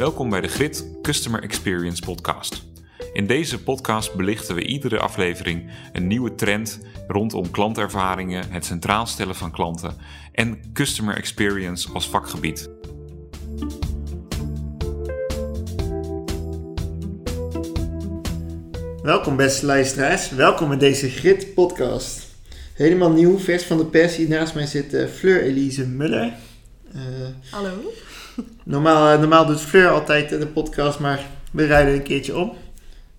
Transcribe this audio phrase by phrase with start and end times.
[0.00, 2.62] Welkom bij de Grit Customer Experience Podcast.
[3.12, 9.34] In deze podcast belichten we iedere aflevering een nieuwe trend rondom klantervaringen, het centraal stellen
[9.34, 9.96] van klanten
[10.32, 12.70] en customer experience als vakgebied.
[19.02, 22.26] Welkom beste luisteraars, welkom in deze Grit podcast.
[22.74, 24.16] Helemaal nieuw, vers van de pers.
[24.16, 26.34] Hier naast mij zit uh, Fleur Elise Muller.
[26.94, 27.02] Uh,
[27.50, 27.92] Hallo.
[28.64, 32.52] Normaal, uh, normaal doet Fleur altijd de podcast, maar we rijden een keertje om.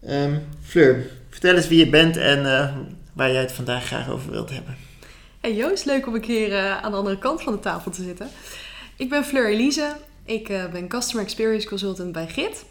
[0.10, 2.44] Um, Fleur, vertel eens wie je bent en
[3.14, 4.78] waar jij het vandaag graag over wilt hebben.
[5.40, 8.28] Hey Joost, leuk om een keer aan de andere kant van de tafel te zitten.
[8.96, 9.96] Ik ben Fleur Elise,
[10.26, 12.66] ik ben Customer Experience Consultant bij Git.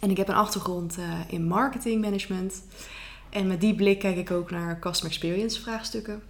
[0.00, 0.96] En ik heb een achtergrond
[1.28, 2.54] in marketing management.
[3.30, 6.22] En met die blik kijk ik ook naar customer experience vraagstukken.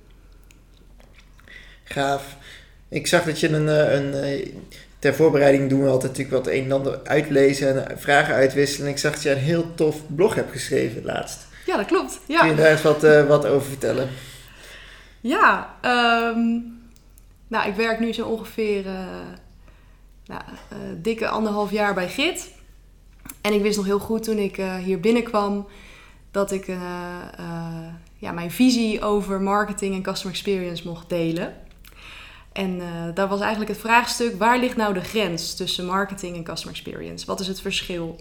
[1.84, 2.36] Gaaf.
[2.88, 4.52] Ik zag dat je een, eh, een, eh,
[4.98, 8.86] ter voorbereiding doen we altijd natuurlijk wat een en ander uitlezen en vragen uitwisselen.
[8.86, 11.46] En ik zag dat je een heel tof blog hebt geschreven laatst.
[11.66, 12.20] Ja, dat klopt.
[12.26, 12.40] Ja.
[12.40, 14.08] Kun je daar eens wat, uh, wat over vertellen?
[15.20, 16.78] Ja, um,
[17.48, 18.92] nou ik werk nu zo ongeveer uh,
[20.24, 22.50] nou, uh, dikke anderhalf jaar bij Git.
[23.40, 25.66] En ik wist nog heel goed toen ik hier binnenkwam
[26.30, 26.66] dat ik
[28.16, 31.54] ja, mijn visie over marketing en customer experience mocht delen.
[32.58, 36.42] En uh, daar was eigenlijk het vraagstuk: waar ligt nou de grens tussen marketing en
[36.42, 37.26] customer experience?
[37.26, 38.20] Wat is het verschil?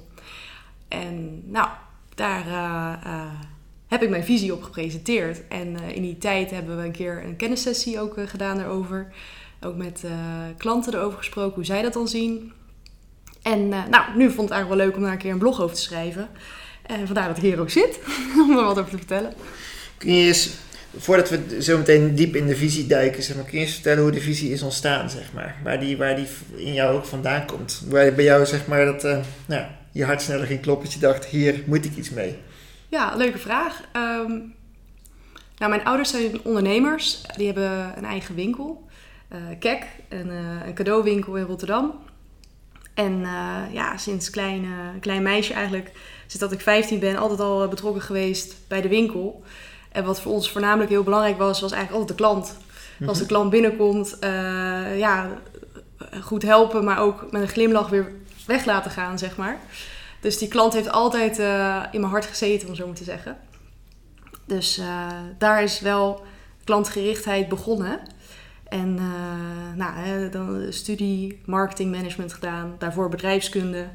[0.88, 1.70] En nou,
[2.16, 2.46] daar
[3.88, 5.48] heb ik mijn visie op gepresenteerd.
[5.48, 9.14] En in die tijd hebben we een keer een kennissessie ook gedaan daarover.
[9.62, 10.04] Ook met
[10.58, 12.52] klanten erover gesproken, hoe zij dat dan zien.
[13.42, 15.76] En nou, nu vond het eigenlijk wel leuk om daar een keer een blog over
[15.76, 16.30] te schrijven.
[16.86, 18.00] En vandaar dat ik hier ook zit,
[18.48, 19.34] om er wat over te vertellen.
[19.98, 20.50] Kun je eens,
[20.98, 24.02] voordat we zo meteen diep in de visie duiken, zeg maar, kun je eens vertellen
[24.02, 25.56] hoe de visie is ontstaan, zeg maar?
[25.64, 27.84] Waar die, waar die in jou ook vandaan komt?
[27.90, 31.00] Waar bij jou, zeg maar, dat uh, nou, je hart sneller ging kloppen, dat je
[31.00, 32.38] dacht, hier moet ik iets mee?
[32.90, 33.82] Ja, leuke vraag.
[33.96, 34.54] Um,
[35.58, 37.22] nou, mijn ouders zijn ondernemers.
[37.36, 38.88] Die hebben een eigen winkel.
[39.32, 41.94] Uh, Kek, een, uh, een cadeauwinkel in Rotterdam.
[42.94, 43.20] En
[43.72, 44.66] ja, sinds klein,
[45.00, 45.92] klein meisje eigenlijk
[46.28, 49.44] sinds dat ik 15 ben, altijd al eh, betrokken geweest bij de winkel.
[49.98, 52.58] En wat voor ons voornamelijk heel belangrijk was, was eigenlijk altijd de klant.
[53.08, 53.34] Als de mhm.
[53.34, 55.30] klant binnenkomt, uh, ja,
[56.22, 58.12] goed helpen, maar ook met een glimlach weer
[58.46, 59.60] weg laten gaan, zeg maar.
[60.20, 63.38] Dus die klant heeft altijd uh, in mijn hart gezeten, om zo maar te zeggen.
[64.46, 66.26] Dus uh, daar is wel
[66.64, 68.00] klantgerichtheid begonnen.
[68.68, 68.94] En
[69.76, 73.86] nou, hè, dan studie marketing management gedaan, daarvoor bedrijfskunde.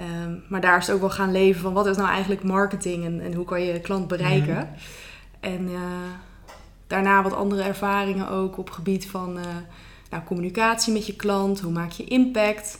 [0.00, 3.04] Um, maar daar is het ook wel gaan leven van wat is nou eigenlijk marketing
[3.04, 4.56] en, en hoe kan je klant bereiken.
[4.56, 4.76] Mm.
[5.44, 5.80] En uh,
[6.86, 9.44] daarna wat andere ervaringen ook op gebied van uh,
[10.10, 11.60] nou, communicatie met je klant.
[11.60, 12.76] Hoe maak je impact?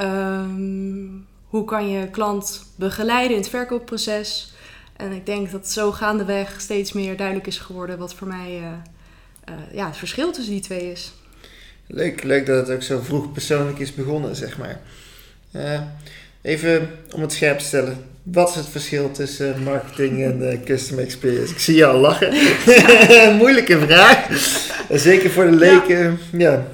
[0.00, 4.52] Um, hoe kan je klant begeleiden in het verkoopproces?
[4.96, 9.54] En ik denk dat zo gaandeweg steeds meer duidelijk is geworden wat voor mij uh,
[9.72, 11.12] ja, het verschil tussen die twee is.
[11.86, 14.80] Leuk, leuk dat het ook zo vroeg persoonlijk is begonnen, zeg maar.
[16.42, 18.09] Even om het scherp te stellen.
[18.22, 21.52] Wat is het verschil tussen marketing en uh, customer experience?
[21.52, 22.34] Ik zie je al lachen.
[23.40, 24.28] Moeilijke vraag.
[24.90, 26.18] Zeker voor de leken.
[26.32, 26.66] Ja.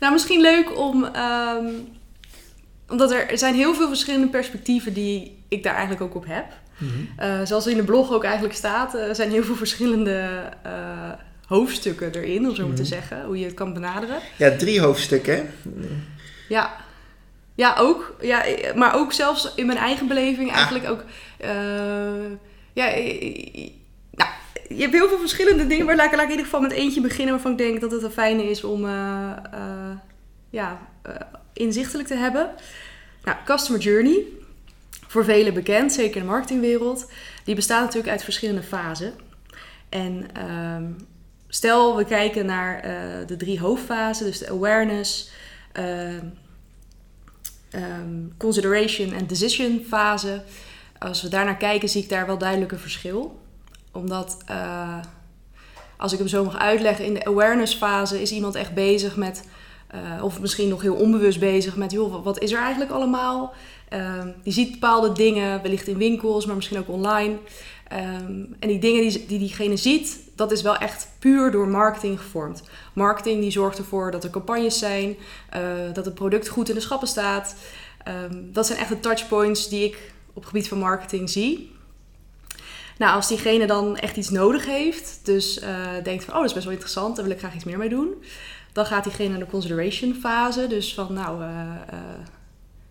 [0.00, 1.04] Nou, misschien leuk om...
[1.04, 1.94] Um,
[2.88, 6.44] omdat er, zijn heel veel verschillende perspectieven die ik daar eigenlijk ook op heb.
[6.78, 7.28] Mm -hmm.
[7.28, 10.28] uh, zoals in de blog ook eigenlijk staat, er uh, zijn heel veel verschillende
[11.46, 12.76] hoofdstukken erin, om zo mm -hmm.
[12.76, 13.24] te zeggen.
[13.24, 14.18] Hoe je het kan benaderen.
[14.36, 15.50] Ja, drie hoofdstukken.
[16.48, 16.76] Ja,
[17.56, 18.16] ja, ook.
[18.20, 18.44] Ja,
[18.74, 20.90] maar ook zelfs in mijn eigen beleving eigenlijk ah.
[20.90, 21.04] ook.
[21.40, 22.30] Uh,
[22.72, 22.84] ja,
[24.10, 24.30] nou,
[24.68, 27.00] je hebt heel veel verschillende dingen, maar laat, laat ik in ieder geval met eentje
[27.00, 29.96] beginnen waarvan ik denk dat het een fijne is om uh, uh,
[30.50, 30.78] ja,
[31.52, 32.50] inzichtelijk te hebben.
[33.24, 34.22] Nou, Customer Journey,
[35.06, 37.10] voor velen bekend, zeker in de marketingwereld,
[37.44, 39.14] die bestaat natuurlijk uit verschillende fasen.
[39.88, 40.84] En ehm,
[41.48, 42.82] stel we kijken naar
[43.26, 45.30] de drie hoofdfasen, dus de awareness
[47.74, 50.42] um, consideration en decision fase.
[50.98, 53.40] Als we daarnaar kijken, zie ik daar wel duidelijk een verschil.
[53.92, 54.98] Omdat, uh,
[55.96, 59.48] als ik hem zo mag uitleggen, in de awareness fase is iemand echt bezig met,
[59.94, 63.54] uh, of misschien nog heel onbewust bezig met, joh, wat is er eigenlijk allemaal?
[63.92, 67.38] Um, die ziet bepaalde dingen, wellicht in winkels, maar misschien ook online.
[67.92, 72.20] Um, en die dingen die, die diegene ziet, dat is wel echt puur door marketing
[72.20, 72.62] gevormd.
[72.94, 75.16] Marketing die zorgt ervoor dat er campagnes zijn,
[75.56, 75.62] uh,
[75.92, 77.56] dat het product goed in de schappen staat.
[78.08, 81.74] Um, dat zijn echt de touchpoints die ik op het gebied van marketing zie.
[82.98, 85.68] Nou, als diegene dan echt iets nodig heeft, dus uh,
[86.02, 87.88] denkt van, oh, dat is best wel interessant, daar wil ik graag iets meer mee
[87.88, 88.14] doen.
[88.72, 91.48] Dan gaat diegene naar de consideration fase, dus van, nou, uh,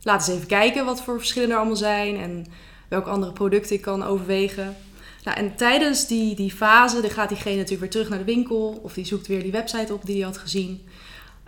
[0.02, 2.46] laat eens even kijken wat voor verschillen er allemaal zijn en
[2.88, 4.76] welke andere producten ik kan overwegen.
[5.24, 8.80] Nou, en tijdens die, die fase dan gaat diegene natuurlijk weer terug naar de winkel
[8.84, 10.88] of die zoekt weer die website op die hij had gezien.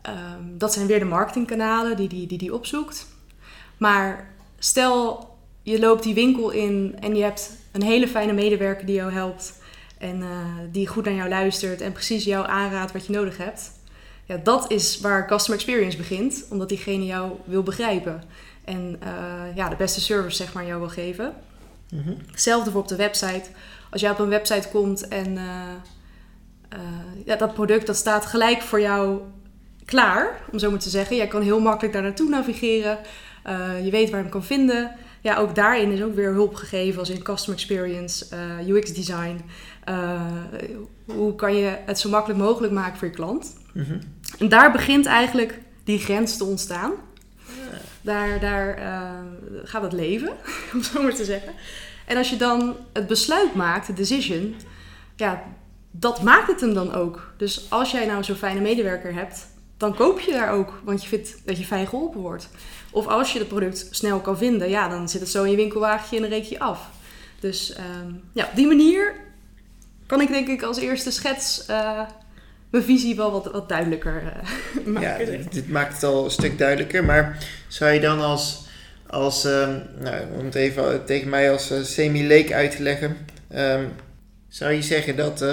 [0.02, 3.08] Ehm, dat zijn weer de marketingkanalen die die, die die opzoekt.
[3.78, 5.28] Maar stel
[5.64, 9.60] je loopt die winkel in en je hebt een hele fijne medewerker die jou helpt
[9.98, 10.28] en uh,
[10.72, 13.72] die goed naar jou luistert en precies jou aanraadt wat je nodig hebt.
[14.26, 18.24] Ja, dat is waar customer experience begint, omdat diegene jou wil begrijpen
[18.68, 21.34] en uh, ja, de beste service zeg maar jou wil geven.
[21.90, 22.14] Mhm.
[22.32, 23.50] Hetzelfde voor op de website.
[23.92, 25.42] Als jij op een website komt en uh,
[27.26, 29.22] ja, dat product dat staat gelijk voor jou
[29.86, 31.16] klaar, om zo maar te zeggen.
[31.16, 32.98] Jij kan heel makkelijk daar naartoe navigeren.
[33.84, 34.92] je weet waar je hem kan vinden
[35.28, 38.26] ja, ook daarin is ook weer hulp gegeven als in customer experience,
[38.68, 39.42] UX design.
[41.06, 43.56] Hoe kan je het zo makkelijk mogelijk maken voor je klant?
[43.74, 44.00] Mhm.
[44.40, 46.92] En daar begint eigenlijk die grens te ontstaan.
[48.08, 49.10] Daar, daar uh,
[49.64, 50.34] gaat het leven,
[50.74, 51.54] om zo maar te zeggen.
[52.06, 54.56] En als je dan het besluit maakt, de decision,
[55.16, 55.44] ja,
[55.92, 57.34] dat maakt het hem dan ook.
[57.38, 61.08] Dus als jij nou zo'n fijne medewerker hebt, dan koop je daar ook, want je
[61.08, 62.50] vindt dat je fijn geholpen wordt.
[62.92, 65.56] Of als je het product snel kan vinden, ja, dan zit het zo in je
[65.56, 66.90] winkelwagentje en dan reek je af.
[67.40, 69.16] Dus um, ja, op die manier
[70.06, 72.02] kan ik denk ik als eerste schets uh,
[72.70, 75.32] mijn visie wel wat, wat duidelijker uh, maken.
[75.32, 77.06] Ja, dit, maakt het al een stuk duidelijker.
[77.06, 78.66] Maar zou je dan als,
[79.08, 83.18] als um, nou, om het even tegen mij als uh, semi-leek uit te leggen,
[83.56, 83.92] um,
[84.48, 85.46] zou je zeggen dat,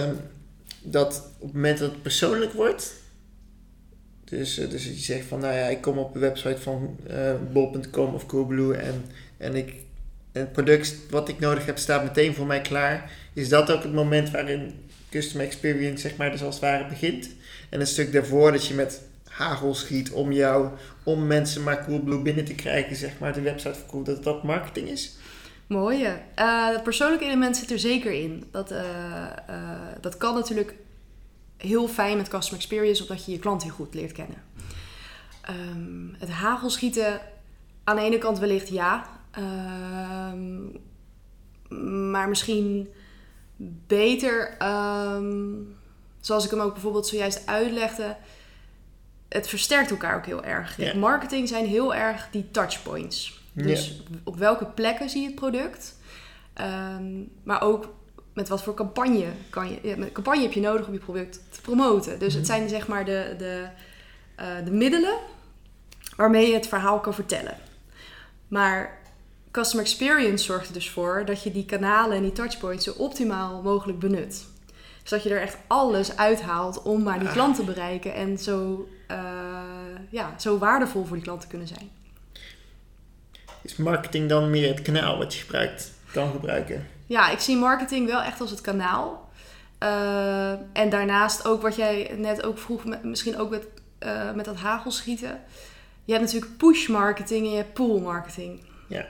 [0.83, 2.93] dat op het moment dat het persoonlijk wordt,
[4.25, 6.97] dus, uh, dus je zegt van, nou ja, ik kom op de website van
[7.53, 9.05] bol.com of Coolblue en,
[9.37, 9.75] en ik,
[10.33, 13.11] het product wat ik nodig heb staat meteen voor mij klaar.
[13.33, 14.75] Is dat ook het moment waarin
[15.15, 17.29] customer experience, zeg maar, dus als het ware begint?
[17.71, 20.69] En een stuk daarvoor dat je met hagel schiet om jou,
[21.03, 24.43] om mensen maar Coolblue binnen te krijgen, zeg maar, de website van Cool, dat dat
[24.43, 25.17] marketing is?
[25.67, 26.03] Mooi.
[26.39, 28.45] Uh, het persoonlijke element zit er zeker in.
[28.51, 28.79] Dat, uh,
[29.51, 29.71] uh,
[30.01, 30.75] dat kan natuurlijk
[31.57, 34.43] heel fijn met customer experience, omdat je je klant heel goed leert kennen.
[35.51, 37.21] Um, het hagelschieten,
[37.85, 39.07] aan de ene kant wellicht ja,
[40.33, 40.73] um,
[42.11, 42.89] maar misschien
[43.87, 45.77] beter, um,
[46.21, 48.17] zoals ik hem ook bijvoorbeeld zojuist uitlegde,
[49.29, 50.95] het versterkt elkaar ook heel erg.
[50.95, 53.43] Marketing zijn heel erg die touchpoints.
[53.53, 55.95] Dus op welke plekken zie je het product,
[57.43, 57.95] maar ook
[58.33, 59.79] met wat voor campagne kan je.
[59.83, 62.19] Ja, met campagne heb je nodig om je product te promoten.
[62.19, 63.67] Dus het zijn zeg maar de, de,
[64.41, 65.19] uh, de middelen
[66.17, 67.59] waarmee je het verhaal kan vertellen.
[68.49, 68.99] Maar
[69.55, 73.63] customer experience zorgt er dus voor dat je die kanalen en die touchpoints zo optimaal
[73.63, 74.47] mogelijk benut.
[75.01, 78.89] Dus dat je er echt alles uithaalt om maar die klant te bereiken en zo,
[79.11, 79.19] uh,
[80.11, 81.91] ja, zo waardevol voor die klant te kunnen zijn.
[83.63, 86.87] Is marketing dan meer het kanaal wat je gebruikt, kan gebruiken?
[87.07, 89.29] Ja, ik zie marketing wel echt als het kanaal.
[89.83, 93.67] Uh, en daarnaast ook wat jij net ook vroeg, misschien ook met,
[94.03, 95.41] uh, met dat hagelschieten.
[96.05, 98.61] Je hebt natuurlijk push marketing en je hebt pull marketing.
[98.89, 99.07] Ja.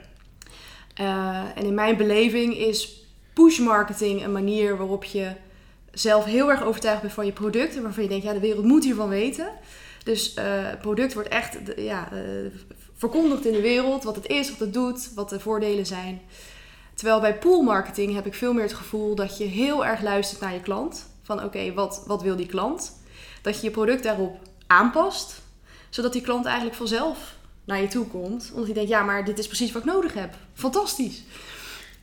[1.00, 5.32] Uh, en in mijn beleving is push marketing een manier waarop je
[5.92, 7.76] zelf heel erg overtuigd bent van je product.
[7.76, 9.48] En waarvan je denkt, ja, de wereld moet hiervan weten.
[10.04, 12.08] Dus het product wordt echt ja,
[12.96, 14.04] verkondigd in de wereld.
[14.04, 16.20] Wat het is, wat het doet, wat de voordelen zijn.
[16.94, 20.40] Terwijl bij pool marketing heb ik veel meer het gevoel dat je heel erg luistert
[20.40, 21.06] naar je klant.
[21.22, 23.00] Van oké, wat, wat wil die klant?
[23.42, 25.42] Dat je je product daarop aanpast.
[25.90, 28.48] Zodat die klant eigenlijk vanzelf naar je toe komt.
[28.50, 30.34] Omdat hij denkt, ja, maar dit is precies wat ik nodig heb.
[30.54, 31.22] Fantastisch.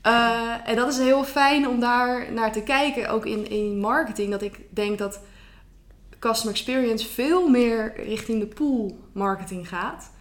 [0.06, 3.10] Uh, en dat is heel fijn om daar naar te kijken.
[3.10, 4.32] Ook in, in marketing.
[4.32, 5.20] Dat ik denk dat
[6.20, 10.12] customer experience veel meer richting de pool marketing gaat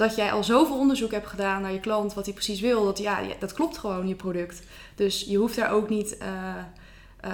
[0.00, 2.84] dat jij al zoveel onderzoek hebt gedaan naar je klant, wat hij precies wil.
[2.84, 4.62] Dat ja, dat klopt gewoon, je product.
[4.94, 6.56] Dus je hoeft daar ook niet uh,
[7.24, 7.32] uh,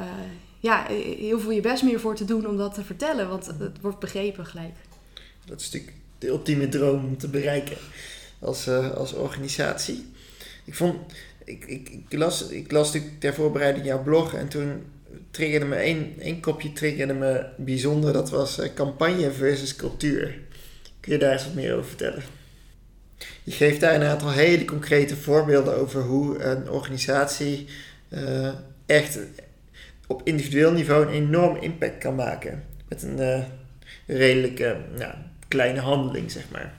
[0.58, 0.86] ja,
[1.18, 3.98] heel veel je best meer voor te doen om dat te vertellen, want het wordt
[3.98, 4.74] begrepen gelijk.
[5.44, 7.76] Dat is natuurlijk de ultieme droom om te bereiken
[8.38, 10.06] als, uh, als organisatie.
[10.64, 11.12] Ik vond,
[11.44, 14.82] ik, ik, ik, las, ik las natuurlijk ter voorbereiding jouw blog en toen
[15.30, 18.12] triggerde me één, één kopje triggerde me bijzonder.
[18.12, 20.38] Dat was campagne versus cultuur.
[21.00, 22.22] Kun je daar eens wat meer over vertellen?
[23.42, 27.66] Je geeft daar een aantal hele concrete voorbeelden over hoe een organisatie
[28.08, 28.48] uh,
[28.86, 29.18] echt
[30.06, 32.64] op individueel niveau een enorm impact kan maken.
[32.88, 33.44] Met een
[34.06, 35.14] redelijke nou,
[35.48, 36.74] kleine handeling, zeg maar.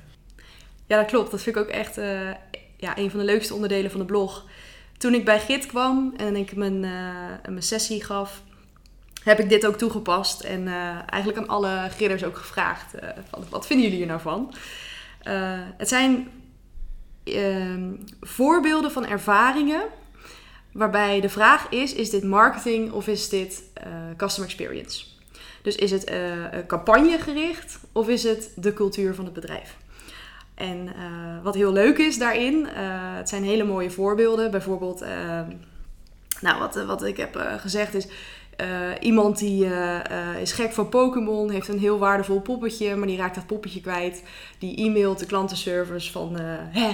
[0.85, 1.31] Ja, dat klopt.
[1.31, 2.29] Dat vind ik ook echt uh,
[2.77, 4.45] ja, een van de leukste onderdelen van de blog.
[4.97, 8.41] Toen ik bij Git kwam en ik mijn, mijn sessie gaf,
[9.23, 10.41] heb ik dit ook toegepast.
[10.41, 10.67] En
[11.07, 12.93] eigenlijk aan alle gidders ook gevraagd,
[13.29, 14.53] van, wat vinden jullie hier nou van?
[15.77, 16.29] het zijn
[17.23, 19.83] ehm, voorbeelden van ervaringen
[20.77, 23.83] waarbij de vraag is: is dit marketing of is dit eh,
[24.17, 25.05] customer experience?
[25.67, 26.15] Dus is het uh,
[26.67, 29.77] campagnegericht of is het de cultuur van het bedrijf?
[30.55, 32.65] En uh, wat heel leuk is daarin,
[33.17, 34.51] het zijn hele mooie voorbeelden.
[34.51, 35.45] Bijvoorbeeld, ehm,
[36.41, 38.07] nou, wat, wat ik heb gezegd is,
[38.99, 39.69] iemand die
[40.41, 44.23] is gek van Pokémon, heeft een heel waardevol poppetje, maar die raakt dat poppetje kwijt.
[44.59, 46.35] Die e-mailt de klantenservice van,
[46.71, 46.91] hè,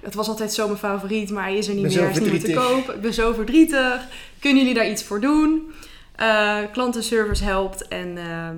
[0.00, 2.30] het was altijd zo mijn favoriet, maar hij is er niet meer, hij is niet
[2.30, 2.94] meer te koop.
[2.94, 4.06] Ik ben zo verdrietig.
[4.38, 5.72] Kunnen jullie daar iets voor doen?
[6.22, 8.48] Uh, klantenservice helpt en uh,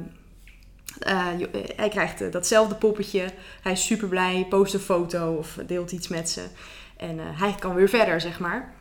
[1.06, 3.24] uh, hij krijgt datzelfde poppetje.
[3.62, 6.42] Hij is super blij, post een foto of deelt iets met ze.
[6.96, 8.74] En hij kan weer verder, zeg maar.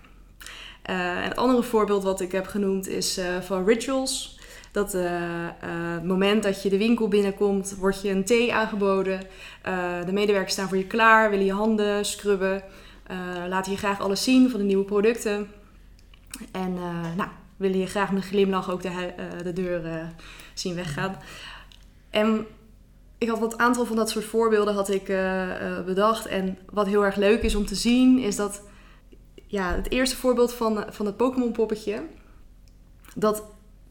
[1.21, 4.39] het andere voorbeeld wat ik heb genoemd is van Rituals.
[4.71, 9.19] Dat het moment dat je de winkel binnenkomt, wordt je een thee aangeboden.
[10.05, 12.63] de medewerkers staan voor je klaar, willen je handen scrubben.
[13.49, 15.47] laten je graag alles zien van de nieuwe producten.
[16.51, 16.73] En
[17.15, 17.29] nou,
[17.61, 20.03] willen je graag met glimlach ook de, uh, de deur uh,
[20.53, 21.17] zien weggaan.
[22.09, 22.45] En
[23.17, 26.25] ik had wat aantal van dat soort voorbeelden had ik uh, bedacht.
[26.25, 28.61] En wat heel erg leuk is om te zien, is dat
[29.47, 32.03] ja, het eerste voorbeeld van, van het Pokémon poppetje,
[33.15, 33.43] dat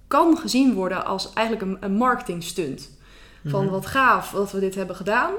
[0.07, 2.99] kan gezien worden als eigenlijk een, een marketing stunt.
[3.45, 3.73] Van mhm.
[3.73, 5.33] wat gaaf dat we dit hebben gedaan.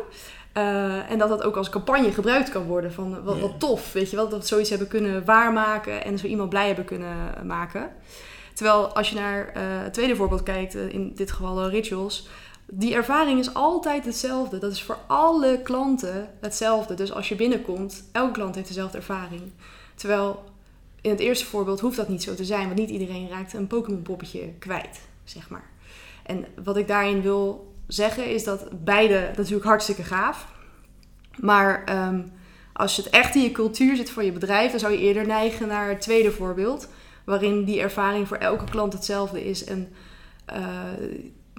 [0.58, 2.94] Uh, en dat dat ook als campagne gebruikt kan worden.
[2.94, 6.28] Van wat, wat, tof, weet je wel, dat we zoiets hebben kunnen waarmaken en zo
[6.28, 7.16] iemand blij hebben kunnen
[7.46, 7.92] maken.
[8.54, 12.28] Terwijl als je naar uh, het tweede voorbeeld kijkt, uh, in dit geval rituals,
[12.68, 14.58] die ervaring is altijd hetzelfde.
[14.58, 16.94] Dat is voor alle klanten hetzelfde.
[16.94, 19.42] Dus als je binnenkomt, elke klant heeft dezelfde ervaring.
[19.96, 20.44] Terwijl
[21.02, 23.68] in het eerste voorbeeld hoeft dat niet zo te zijn, want niet iedereen raakt een
[23.68, 25.70] Pokémon poppetje kwijt, zeg maar.
[26.24, 30.48] En wat ik daarin wil zeggen is dat beide natuurlijk hartstikke gaaf.
[31.40, 32.32] Maar um,
[32.74, 35.68] als het echt in je cultuur zit voor je bedrijf, dan zou je eerder neigen
[35.68, 36.88] naar het tweede voorbeeld.
[37.24, 39.64] Waarin die ervaring voor elke klant hetzelfde is.
[39.64, 39.90] En
[40.54, 40.84] uh,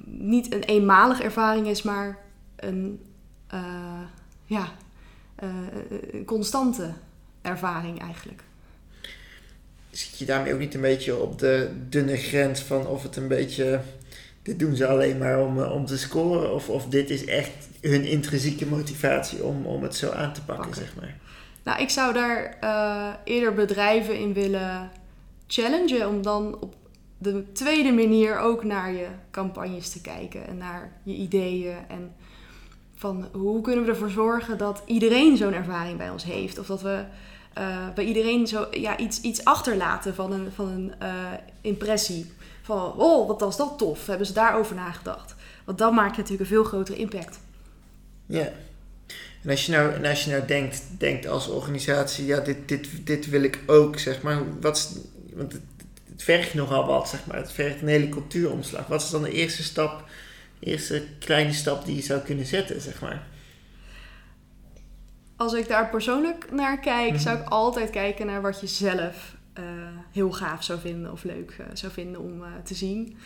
[0.04, 2.18] niet een eenmalige ervaring is, maar
[2.56, 3.00] een,
[3.54, 4.00] uh,
[4.44, 4.68] ja,
[5.42, 5.48] uh,
[6.12, 6.92] een constante
[7.42, 8.42] ervaring eigenlijk.
[9.90, 13.28] Zit je daarmee ook niet een beetje op de dunne grens van of het een
[13.28, 13.80] beetje
[14.42, 16.54] dit doen ze alleen maar om, eh, om te scoren.
[16.54, 20.74] Of, of dit is echt hun intrinsieke motivatie om, om het zo aan te pakken,
[20.74, 21.16] zeg maar.
[21.64, 24.90] Nou, ik zou daar uh, eerder bedrijven in willen
[25.46, 26.08] challengen.
[26.08, 26.74] Om dan op
[27.18, 30.46] de tweede manier ook naar je campagnes te kijken.
[30.46, 31.76] En naar je ideeën.
[31.88, 32.14] En
[32.94, 36.58] van hoe kunnen we ervoor zorgen dat iedereen zo'n ervaring bij ons heeft.
[36.58, 37.04] Of dat we
[37.58, 40.92] uh, bij iedereen zo, ja, iets, iets achterlaten van een, van een
[41.60, 42.32] impressie.
[42.62, 44.06] Van, oh, wat was dat tof.
[44.06, 45.34] Hebben ze daarover nagedacht.
[45.64, 47.38] Want dan maak je natuurlijk een veel grotere impact.
[48.26, 48.52] Ja.
[49.42, 53.06] En als je nou, en als je nou denkt, denkt als organisatie, ja, dit, dit,
[53.06, 54.60] dit wil ik ook, zeg maar.
[54.60, 54.88] Wat is,
[55.32, 55.62] want het,
[56.10, 57.36] het vergt nogal wat, zeg maar.
[57.36, 58.86] Het vergt een hele cultuuromslag.
[58.86, 60.04] Wat is dan de eerste stap,
[60.58, 63.22] eerste kleine stap die je zou kunnen zetten, zeg maar?
[65.36, 67.52] Als ik daar persoonlijk naar kijk, zou ik mhm.
[67.52, 69.64] altijd kijken naar wat je zelf uh,
[70.12, 73.16] heel gaaf zou vinden of leuk uh, zou vinden om uh, te zien.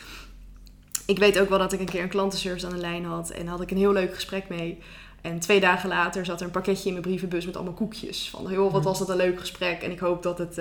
[1.06, 3.46] Ik weet ook wel dat ik een keer een klantenservice aan de lijn had en
[3.46, 4.78] had ik een heel leuk gesprek mee.
[5.20, 8.30] En twee dagen later zat er een pakketje in mijn brievenbus met allemaal koekjes.
[8.30, 9.82] Van, joh, wat was dat een leuk gesprek.
[9.82, 10.58] En ik hoop dat het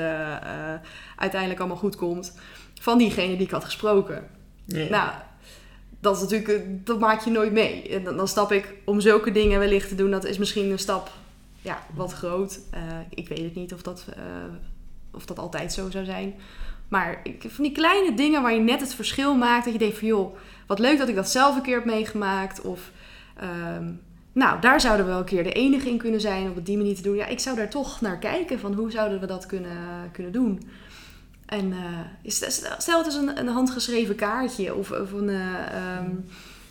[1.15, 2.37] uiteindelijk allemaal goed komt.
[2.81, 4.27] Van diegene die ik had gesproken.
[4.65, 4.89] Yeah.
[4.89, 5.11] Nou,
[5.99, 7.89] dat is natuurlijk, dat maak je nooit mee.
[7.89, 10.11] En dan, dan, stap ik om zulke dingen wellicht te doen.
[10.11, 11.11] Dat is misschien een stap
[11.61, 12.59] ja, wat groot.
[13.09, 14.05] ik weet het niet of dat
[15.15, 16.35] of dat altijd zo zou zijn.
[16.87, 19.63] Maar van die kleine dingen waar je net het verschil maakt.
[19.63, 22.61] Dat je denkt van joh, wat leuk dat ik dat zelf een keer heb meegemaakt.
[22.61, 22.91] Of
[23.77, 26.65] um, nou, daar zouden we wel een keer de enige in kunnen zijn om op
[26.65, 27.15] die manier te doen.
[27.15, 30.69] Ja, ik zou daar toch naar kijken van hoe zouden we dat kunnen, kunnen doen.
[31.45, 32.31] En uh,
[32.77, 36.25] stel het is een, een handgeschreven kaartje of, of een, uh, um,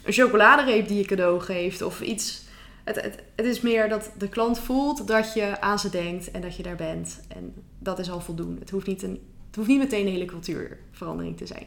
[0.04, 2.42] een chocoladereep die je cadeau geeft of iets.
[2.84, 6.40] Het, het, het is meer dat de klant voelt dat je aan ze denkt en
[6.40, 7.20] dat je daar bent.
[7.28, 8.60] En dat is al voldoende.
[8.60, 11.66] Het hoeft niet, een, het hoeft niet meteen een hele cultuurverandering te zijn.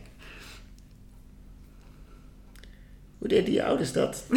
[3.18, 4.26] Hoe deden je ouders dat?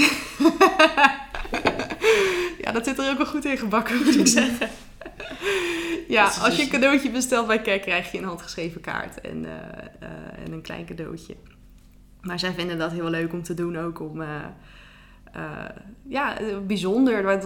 [2.62, 4.68] ja, dat zit er ook wel goed in gebakken, moet ik zeggen.
[6.08, 9.44] ja, als je een dus- cadeautje bestelt bij Kijk, krijg je een handgeschreven kaart en,
[9.44, 9.50] uh,
[10.02, 11.36] uh, en een klein cadeautje.
[12.20, 14.20] Maar zij vinden dat heel leuk om te doen, ook om...
[14.20, 14.44] Uh,
[16.08, 17.22] ja, bijzonder.
[17.22, 17.44] Want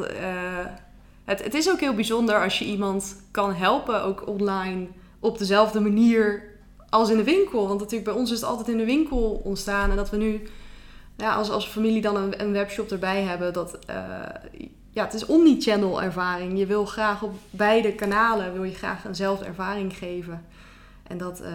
[1.25, 4.87] het, het is ook heel bijzonder als je iemand kan helpen, ook online,
[5.21, 6.43] op dezelfde manier
[6.89, 7.69] als in de winkel.
[7.69, 9.91] Want natuurlijk bij ons is het altijd in de winkel ontstaan.
[9.91, 10.43] En dat we nu
[11.17, 13.97] ja, als, als familie dan een, een webshop erbij hebben, dat, uh,
[14.91, 16.59] ja, het is omni-channel ervaring.
[16.59, 20.45] Je wil graag op beide kanalen wil je graag eenzelfde ervaring geven.
[21.03, 21.53] En dat, eh,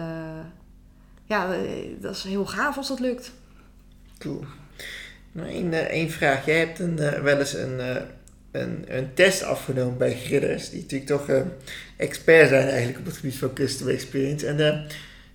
[1.24, 1.60] ja, eh,
[2.00, 3.32] dat is heel gaaf als dat lukt.
[4.18, 4.44] Cool.
[5.32, 6.46] Nou, één, eh, vraag.
[6.46, 7.96] Jij hebt een, eh, wel eens een, eh,
[8.50, 11.28] een, een test afgenomen bij gridders, die natuurlijk toch
[11.96, 14.46] expert zijn eigenlijk op het gebied van customer experience.
[14.46, 14.56] En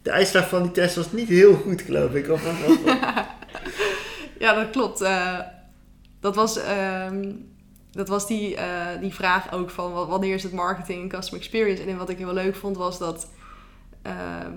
[0.02, 2.30] de uitslag van die test was niet heel goed, geloof ik.
[2.30, 2.42] Of,
[4.40, 5.00] Ja, dat klopt.
[6.20, 7.32] Dat was, ehm,
[7.92, 8.58] dat was die,
[9.02, 11.84] die vraag ook van wa- wanneer is het marketing en customer experience.
[11.84, 13.30] En wat ik heel leuk vond was dat
[14.02, 14.52] ehm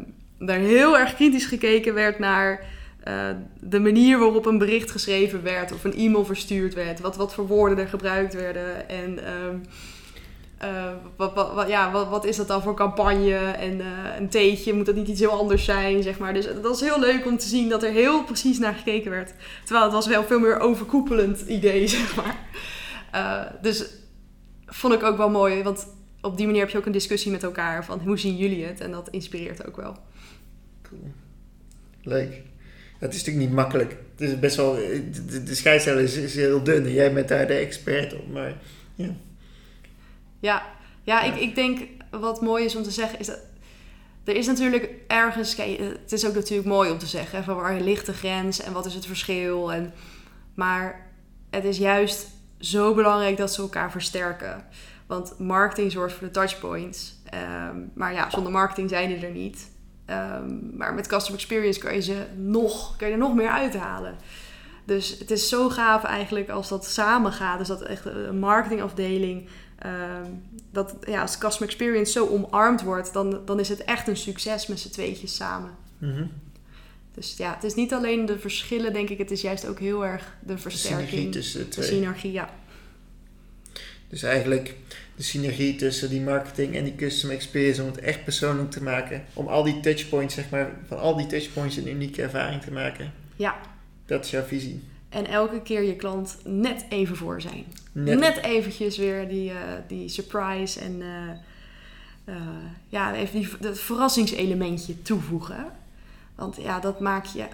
[0.47, 2.65] er heel erg kritisch gekeken werd naar
[3.09, 3.29] eh,
[3.61, 7.01] de manier waarop een bericht geschreven werd of een e-mail verstuurd werd.
[7.01, 9.25] Wat, wat voor woorden er gebruikt werden en...
[9.25, 9.57] ehm,
[10.59, 13.35] eh, wat, wat, wat- ja, wat, wat is dat dan voor campagne?
[13.37, 13.87] En eh,
[14.19, 16.35] een theetje, moet dat niet iets heel anders zijn, zeg maar.
[16.35, 19.35] Dus dat was heel leuk om te zien dat er heel precies naar gekeken werd.
[19.65, 22.37] Terwijl het was wel veel meer overkoepelend idee, zeg maar.
[23.63, 23.87] Dus
[24.67, 25.87] vond ik ook wel mooi, want
[26.21, 28.81] op die manier heb je ook een discussie met elkaar van hoe zien jullie het?
[28.81, 29.97] En dat inspireert ook wel.
[30.83, 31.13] Cool.
[32.03, 32.43] Leuk.
[32.99, 33.97] Het is natuurlijk niet makkelijk.
[34.17, 37.29] Het is best wel, de, de, de scheidslijnen is, is heel dun en jij bent
[37.29, 38.33] daar de expert op.
[38.33, 38.55] Maar
[38.95, 39.09] ja,
[40.41, 40.63] Ja,
[41.03, 41.23] ja, Ja.
[41.23, 41.79] Ik, ik denk
[42.11, 43.39] wat mooi is om te zeggen is dat
[44.29, 47.81] er is natuurlijk ergens, kijk, het is ook natuurlijk mooi om te zeggen van waar
[47.81, 49.73] ligt de grens en wat is het verschil.
[49.73, 49.93] En,
[50.55, 51.07] maar
[51.51, 52.27] het is juist
[52.59, 54.67] zo belangrijk dat ze elkaar versterken.
[55.07, 57.15] Want marketing zorgt voor de touchpoints.
[57.25, 59.71] Ehm, maar ja, zonder marketing zijn die er niet.
[60.09, 64.17] Ehm, maar met customer experience kan je, ze nog, kan je er nog meer uithalen.
[64.85, 67.59] Dus het is zo gaaf eigenlijk als dat samen gaat.
[67.59, 69.49] Dus dat echt een marketingafdeling
[69.79, 70.31] Ehm,
[70.71, 74.67] dat ja, als customer experience zo omarmd wordt, dan, dan is het echt een succes
[74.67, 75.71] met z'n tweetjes samen.
[75.99, 76.25] Mhm.
[77.15, 80.07] Dus ja, het is niet alleen de verschillen, denk ik, het is juist ook heel
[80.07, 81.33] erg de de synergie versterking.
[81.33, 81.87] tussen de De twee.
[81.87, 82.51] synergie, ja.
[84.09, 84.75] Dus eigenlijk
[85.17, 89.25] de synergie tussen die marketing en die customer experience om het echt persoonlijk te maken.
[89.35, 93.13] Om al die touchpoints, zeg maar, van al die touchpoints een unieke ervaring te maken.
[93.37, 93.57] Ja,
[94.07, 94.83] Dat is jouw visie.
[95.09, 97.65] en elke keer je klant net even voor zijn.
[97.93, 101.31] Net, Net, eventjes weer die, eh, die surprise en eh,
[102.35, 102.43] eh,
[102.89, 105.67] ja, even die, dat verrassingselementje toevoegen.
[106.35, 107.45] Want ja, dat maak je.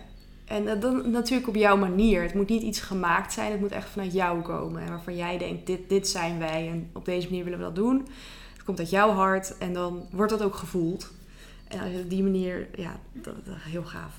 [0.44, 2.22] En dan natuurlijk op jouw manier.
[2.22, 4.82] Het moet niet iets gemaakt zijn, het moet echt vanuit jou komen.
[4.82, 7.74] En waarvan jij denkt, dit, dit zijn wij en op deze manier willen we dat
[7.74, 8.08] doen.
[8.52, 11.12] Het komt uit jouw hart en dan wordt dat ook gevoeld.
[11.68, 14.14] En als je op die manier, ja, dat, dat is heel gaaf.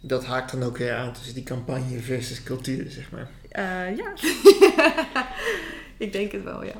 [0.00, 3.30] Dat haakt dan ook weer aan tussen die campagne versus cultuur, zeg maar.
[3.48, 4.12] Eh, ja.
[5.96, 6.74] Ik denk het wel, ja.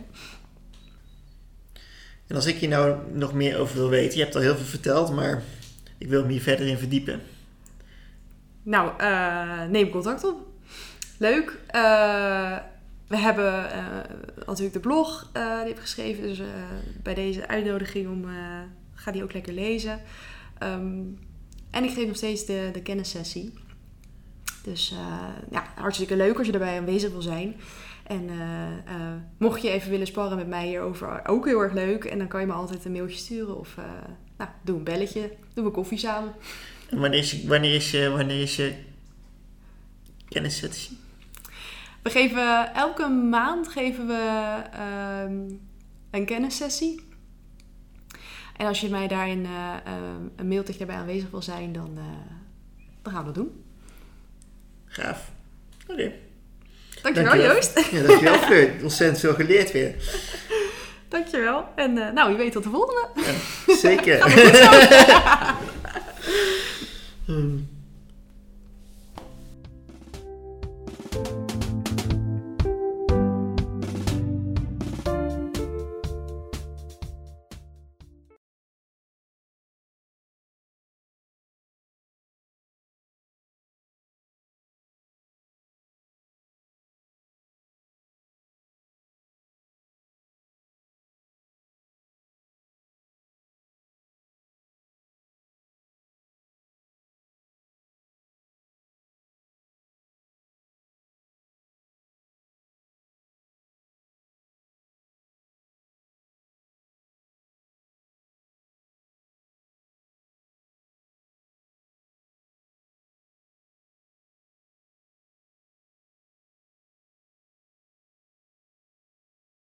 [2.27, 4.65] En als ik hier nou nog meer over wil weten, je hebt al heel veel
[4.65, 5.43] verteld, maar
[5.99, 7.21] ik wil me hier verder in verdiepen.
[8.69, 10.47] Nou, eh, neem contact op.
[11.19, 11.59] Leuk.
[11.67, 12.57] Eh,
[13.07, 13.85] we hebben eh,
[14.47, 16.23] natuurlijk de blog die heb geschreven.
[16.23, 16.41] Dus
[17.03, 18.25] bij deze uitnodiging om,
[18.95, 20.01] ga die ook lekker lezen.
[20.59, 21.03] Ehm,
[21.71, 23.53] en ik geef nog steeds de, de kennissessie.
[24.63, 24.95] Dus
[25.51, 27.57] ja, hartstikke leuk als je erbij aanwezig wil zijn.
[28.07, 28.31] En
[29.39, 32.05] mocht je even willen sparren met mij hierover, ook heel erg leuk.
[32.05, 33.77] En dan kan je me altijd een mailtje sturen of
[34.37, 36.33] nou, doe een belletje, doe een koffie samen.
[36.89, 38.75] En wanneer is je, wanneer is je, wanneer is je
[40.29, 40.99] kennissessie?
[42.03, 45.51] We geven elke maand geven we ehm,
[46.11, 47.07] een kennissessie.
[48.57, 51.73] En als je mij daarin eh, ehm, een mailt dat je daarbij aanwezig wil zijn,
[51.73, 52.05] dan, eh,
[53.03, 53.65] dan gaan we dat doen.
[54.87, 55.31] Gaaf.
[55.89, 56.13] Oké.
[57.03, 57.55] Dankjewel, Dankjewel.
[57.55, 57.91] Joost.
[57.91, 58.73] Ja, dankjewel Fleur.
[58.83, 59.95] Ontzettend veel geleerd weer.
[61.09, 61.65] Dankjewel.
[61.77, 63.09] En eh, nou, je weet tot de volgende.
[63.67, 64.19] Zeker.
[67.29, 67.78] Hmm.